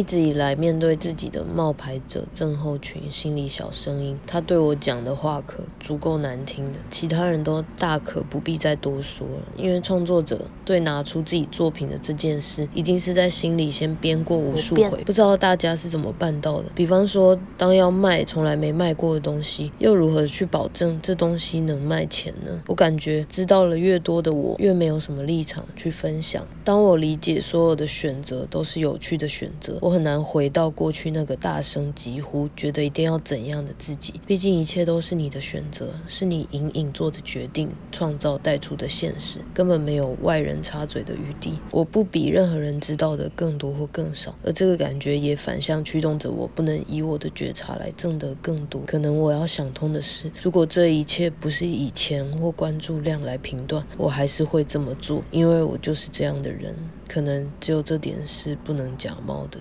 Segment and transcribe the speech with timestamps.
[0.00, 9.42] 一直以来面对自己的冒牌者症候群，心理小声音，他对我讲的话可足够难听的，其他人都大可不必再多说了。
[9.58, 16.70] 因为创作者对拿出自己作品的这件事，已经是在心里先编过无数回，不知道大家是怎么办到的。
[16.74, 22.62] 比方说，当要卖从来没卖过的东西，又如何去保证这东西能卖钱呢？
[22.68, 26.46] 我感觉知道了越多的我，越没有什么立场去分享。
[26.64, 34.20] 当我理解所有的选择都是有趣的选择，我很难回到过去那个大声疾呼、觉得一定要怎样的自己。
[34.24, 41.58] 毕竟一切都是你的选择，是你隐隐做的决定，创造带出的现实，根本没有外人插嘴的余地。
[41.72, 48.80] 我不比任何人知道的更多或更少，而这个感觉也反向驱动着我，不能以我的觉察来挣得更多。
[48.86, 56.76] 可能我要想通的是，如果这一切不是以钱或关注量来评断，我还是会这么做，因为我就是这样的人。
[57.08, 59.58] 可能只有这点是不能假冒的。